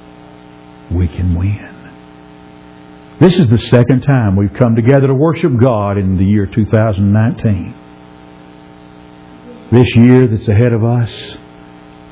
we 0.90 1.09
can 1.09 1.35
win. 1.35 1.68
This 3.20 3.35
is 3.38 3.51
the 3.51 3.59
second 3.68 4.03
time 4.03 4.37
we've 4.37 4.55
come 4.55 4.75
together 4.75 5.07
to 5.09 5.14
worship 5.14 5.53
God 5.61 5.98
in 5.98 6.16
the 6.16 6.25
year 6.25 6.46
2019. 6.46 7.75
This 9.70 9.96
year 9.96 10.27
that's 10.27 10.48
ahead 10.48 10.72
of 10.72 10.85
us 10.85 11.11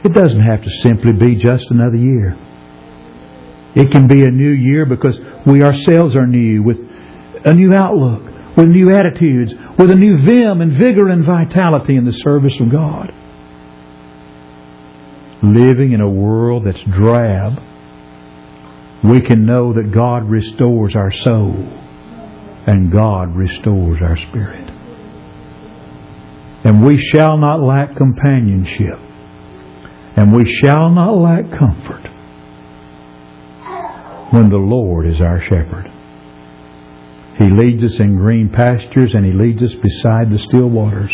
it 0.02 0.14
doesn't 0.14 0.40
have 0.40 0.62
to 0.62 0.70
simply 0.82 1.12
be 1.12 1.34
just 1.36 1.66
another 1.70 1.96
year. 1.96 2.36
It 3.74 3.90
can 3.90 4.06
be 4.06 4.22
a 4.22 4.30
new 4.30 4.50
year 4.50 4.86
because 4.86 5.18
we 5.46 5.62
ourselves 5.62 6.16
are 6.16 6.26
new 6.26 6.62
with 6.62 6.78
a 7.44 7.52
new 7.52 7.74
outlook, 7.74 8.29
with 8.60 8.68
new 8.68 8.94
attitudes, 8.94 9.52
with 9.78 9.90
a 9.90 9.94
new 9.94 10.18
vim 10.18 10.60
and 10.60 10.72
vigor 10.72 11.08
and 11.08 11.24
vitality 11.24 11.96
in 11.96 12.04
the 12.04 12.12
service 12.22 12.54
of 12.60 12.70
God. 12.70 13.10
Living 15.42 15.92
in 15.92 16.02
a 16.02 16.10
world 16.10 16.66
that's 16.66 16.82
drab, 16.92 17.54
we 19.02 19.22
can 19.22 19.46
know 19.46 19.72
that 19.72 19.90
God 19.94 20.28
restores 20.28 20.94
our 20.94 21.10
soul 21.10 21.54
and 22.66 22.92
God 22.92 23.34
restores 23.34 24.02
our 24.02 24.18
spirit. 24.28 24.68
And 26.62 26.84
we 26.84 27.02
shall 27.14 27.38
not 27.38 27.62
lack 27.62 27.96
companionship 27.96 28.98
and 30.16 30.36
we 30.36 30.44
shall 30.62 30.90
not 30.90 31.12
lack 31.12 31.50
comfort 31.58 32.06
when 34.34 34.50
the 34.50 34.58
Lord 34.58 35.06
is 35.06 35.18
our 35.22 35.40
shepherd. 35.40 35.90
He 37.38 37.48
leads 37.48 37.82
us 37.82 37.98
in 37.98 38.16
green 38.16 38.50
pastures 38.50 39.14
and 39.14 39.24
He 39.24 39.32
leads 39.32 39.62
us 39.62 39.74
beside 39.74 40.30
the 40.30 40.38
still 40.38 40.68
waters. 40.68 41.12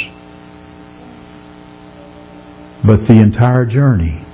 But 2.84 3.06
the 3.06 3.14
entire 3.14 3.66
journey 3.66 4.24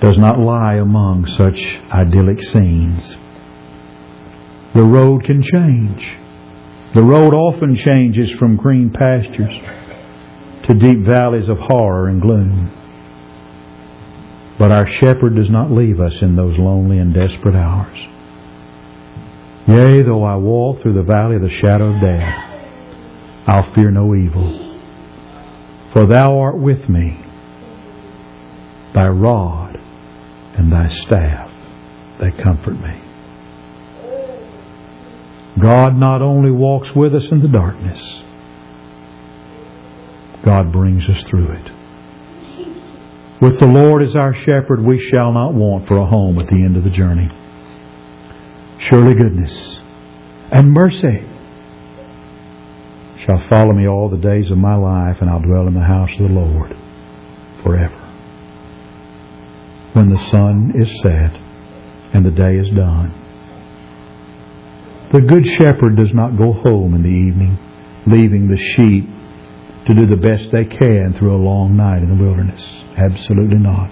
does 0.00 0.16
not 0.18 0.38
lie 0.38 0.76
among 0.76 1.26
such 1.36 1.58
idyllic 1.92 2.42
scenes. 2.42 3.16
The 4.74 4.82
road 4.82 5.24
can 5.24 5.42
change. 5.42 6.02
The 6.94 7.02
road 7.02 7.34
often 7.34 7.76
changes 7.76 8.30
from 8.38 8.56
green 8.56 8.90
pastures 8.90 9.54
to 10.64 10.74
deep 10.74 11.06
valleys 11.06 11.48
of 11.48 11.58
horror 11.58 12.08
and 12.08 12.20
gloom. 12.20 12.72
But 14.58 14.72
our 14.72 14.86
shepherd 14.86 15.36
does 15.36 15.50
not 15.50 15.70
leave 15.70 16.00
us 16.00 16.12
in 16.20 16.36
those 16.36 16.58
lonely 16.58 16.98
and 16.98 17.14
desperate 17.14 17.54
hours. 17.54 17.96
Yea, 19.70 20.02
though 20.02 20.24
I 20.24 20.34
walk 20.34 20.82
through 20.82 20.94
the 20.94 21.02
valley 21.02 21.36
of 21.36 21.42
the 21.42 21.60
shadow 21.64 21.94
of 21.94 22.00
death, 22.00 22.34
I'll 23.46 23.72
fear 23.72 23.92
no 23.92 24.16
evil. 24.16 24.66
For 25.92 26.06
thou 26.06 26.40
art 26.40 26.58
with 26.58 26.88
me. 26.88 27.24
Thy 28.92 29.06
rod 29.06 29.76
and 30.56 30.72
thy 30.72 30.88
staff, 31.06 31.50
they 32.20 32.32
comfort 32.42 32.80
me. 32.80 33.00
God 35.62 35.94
not 35.94 36.20
only 36.20 36.50
walks 36.50 36.88
with 36.96 37.14
us 37.14 37.28
in 37.30 37.40
the 37.40 37.48
darkness, 37.48 38.00
God 40.44 40.72
brings 40.72 41.04
us 41.08 41.22
through 41.30 41.52
it. 41.52 41.70
With 43.40 43.60
the 43.60 43.66
Lord 43.66 44.02
as 44.02 44.16
our 44.16 44.34
shepherd, 44.34 44.84
we 44.84 44.98
shall 45.14 45.32
not 45.32 45.54
want 45.54 45.86
for 45.86 45.98
a 45.98 46.06
home 46.06 46.40
at 46.40 46.48
the 46.48 46.56
end 46.56 46.76
of 46.76 46.82
the 46.82 46.90
journey. 46.90 47.28
Surely 48.88 49.14
goodness 49.14 49.78
and 50.50 50.72
mercy 50.72 51.26
shall 53.24 53.46
follow 53.48 53.72
me 53.72 53.86
all 53.86 54.08
the 54.08 54.16
days 54.16 54.50
of 54.50 54.56
my 54.56 54.74
life, 54.74 55.18
and 55.20 55.28
I'll 55.28 55.42
dwell 55.42 55.66
in 55.68 55.74
the 55.74 55.84
house 55.84 56.10
of 56.12 56.28
the 56.28 56.34
Lord 56.34 56.74
forever. 57.62 57.96
When 59.92 60.08
the 60.08 60.28
sun 60.30 60.72
is 60.80 60.90
set 61.02 61.36
and 62.14 62.24
the 62.24 62.30
day 62.30 62.56
is 62.56 62.68
done, 62.74 63.12
the 65.12 65.20
Good 65.20 65.44
Shepherd 65.58 65.96
does 65.96 66.14
not 66.14 66.38
go 66.38 66.52
home 66.52 66.94
in 66.94 67.02
the 67.02 67.08
evening, 67.08 67.58
leaving 68.06 68.48
the 68.48 68.56
sheep 68.56 69.04
to 69.86 69.94
do 69.94 70.06
the 70.06 70.16
best 70.16 70.50
they 70.52 70.64
can 70.64 71.14
through 71.18 71.34
a 71.34 71.44
long 71.44 71.76
night 71.76 72.02
in 72.02 72.16
the 72.16 72.24
wilderness. 72.24 72.60
Absolutely 72.96 73.58
not. 73.58 73.90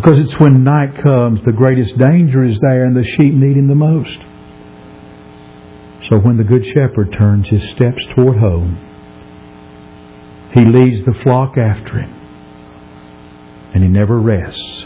Because 0.00 0.20
it's 0.20 0.38
when 0.38 0.62
night 0.62 1.02
comes, 1.02 1.40
the 1.44 1.50
greatest 1.50 1.98
danger 1.98 2.44
is 2.44 2.56
there 2.60 2.84
and 2.84 2.94
the 2.94 3.02
sheep 3.02 3.34
need 3.34 3.56
him 3.56 3.66
the 3.66 3.74
most. 3.74 4.16
So 6.08 6.20
when 6.20 6.36
the 6.36 6.44
Good 6.44 6.64
Shepherd 6.66 7.16
turns 7.18 7.48
his 7.48 7.68
steps 7.70 8.00
toward 8.14 8.38
home, 8.38 8.78
he 10.54 10.64
leads 10.64 11.04
the 11.04 11.14
flock 11.24 11.58
after 11.58 11.98
him. 11.98 12.14
And 13.74 13.82
he 13.82 13.88
never 13.88 14.20
rests 14.20 14.84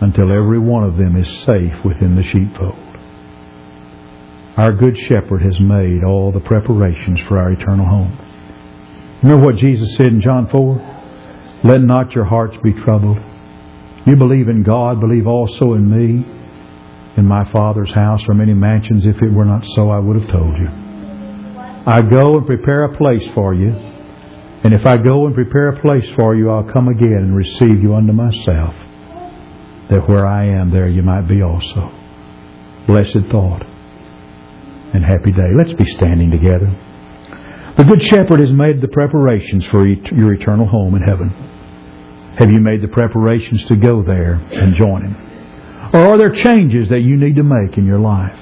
until 0.00 0.30
every 0.30 0.60
one 0.60 0.84
of 0.84 0.96
them 0.96 1.16
is 1.16 1.26
safe 1.44 1.84
within 1.84 2.14
the 2.14 2.22
sheepfold. 2.22 2.78
Our 4.56 4.74
Good 4.74 4.96
Shepherd 5.08 5.42
has 5.42 5.58
made 5.58 6.04
all 6.04 6.30
the 6.30 6.38
preparations 6.38 7.18
for 7.26 7.36
our 7.36 7.50
eternal 7.50 7.86
home. 7.86 8.16
Remember 9.24 9.44
what 9.44 9.56
Jesus 9.56 9.96
said 9.96 10.06
in 10.06 10.20
John 10.20 10.48
4? 10.48 11.60
Let 11.64 11.80
not 11.80 12.12
your 12.12 12.26
hearts 12.26 12.56
be 12.62 12.72
troubled. 12.84 13.18
You 14.08 14.16
believe 14.16 14.48
in 14.48 14.62
God, 14.62 15.00
believe 15.00 15.26
also 15.26 15.74
in 15.74 15.84
me. 15.84 16.24
In 17.18 17.26
my 17.26 17.44
Father's 17.52 17.90
house 17.90 18.22
are 18.28 18.34
many 18.34 18.54
mansions. 18.54 19.04
If 19.04 19.20
it 19.20 19.30
were 19.30 19.44
not 19.44 19.62
so, 19.74 19.90
I 19.90 19.98
would 19.98 20.18
have 20.18 20.30
told 20.30 20.56
you. 20.56 20.68
I 21.86 22.00
go 22.08 22.38
and 22.38 22.46
prepare 22.46 22.84
a 22.84 22.96
place 22.96 23.28
for 23.34 23.52
you. 23.52 23.68
And 23.68 24.72
if 24.72 24.86
I 24.86 24.96
go 24.96 25.26
and 25.26 25.34
prepare 25.34 25.68
a 25.68 25.80
place 25.82 26.08
for 26.18 26.34
you, 26.34 26.48
I'll 26.48 26.72
come 26.72 26.88
again 26.88 27.12
and 27.12 27.36
receive 27.36 27.82
you 27.82 27.94
unto 27.94 28.14
myself, 28.14 28.74
that 29.90 30.08
where 30.08 30.26
I 30.26 30.46
am, 30.46 30.70
there 30.70 30.88
you 30.88 31.02
might 31.02 31.28
be 31.28 31.42
also. 31.42 31.92
Blessed 32.86 33.30
thought 33.30 33.62
and 34.94 35.04
happy 35.04 35.32
day. 35.32 35.50
Let's 35.54 35.74
be 35.74 35.84
standing 35.84 36.30
together. 36.30 36.74
The 37.76 37.84
Good 37.84 38.02
Shepherd 38.02 38.40
has 38.40 38.50
made 38.52 38.80
the 38.80 38.88
preparations 38.88 39.66
for 39.70 39.86
your 39.86 40.32
eternal 40.32 40.66
home 40.66 40.94
in 40.94 41.02
heaven. 41.02 41.57
Have 42.36 42.50
you 42.50 42.60
made 42.60 42.82
the 42.82 42.88
preparations 42.88 43.64
to 43.68 43.76
go 43.76 44.02
there 44.02 44.34
and 44.34 44.76
join 44.76 45.02
Him? 45.02 45.16
Or 45.94 46.00
are 46.00 46.18
there 46.18 46.44
changes 46.44 46.88
that 46.90 47.00
you 47.00 47.16
need 47.16 47.36
to 47.36 47.42
make 47.42 47.78
in 47.78 47.86
your 47.86 47.98
life? 47.98 48.36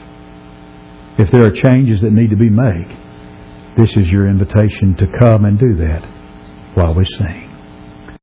If 1.18 1.30
there 1.30 1.44
are 1.44 1.52
changes 1.52 2.00
that 2.02 2.12
need 2.12 2.30
to 2.30 2.36
be 2.36 2.50
made, 2.50 2.88
this 3.78 3.90
is 3.96 4.08
your 4.08 4.28
invitation 4.28 4.96
to 4.98 5.18
come 5.18 5.44
and 5.44 5.58
do 5.58 5.76
that 5.76 6.02
while 6.74 6.94
we 6.94 7.04
sing. 7.18 7.45